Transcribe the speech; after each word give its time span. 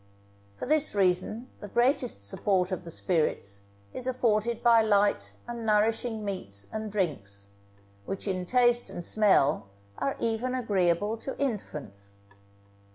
For 0.55 0.65
this 0.65 0.95
reason 0.95 1.47
the 1.59 1.67
greatest 1.67 2.25
support 2.25 2.71
of 2.71 2.83
the 2.85 2.89
spirits 2.89 3.61
is 3.93 4.07
afforded 4.07 4.63
by 4.63 4.81
light 4.81 5.33
and 5.47 5.63
nourishing 5.63 6.25
meats 6.25 6.65
and 6.73 6.91
drinks, 6.91 7.49
which 8.07 8.27
in 8.27 8.47
taste 8.47 8.89
and 8.89 9.05
smell 9.05 9.67
are 9.99 10.17
even 10.19 10.55
agreeable 10.55 11.17
to 11.17 11.37
infants. 11.37 12.15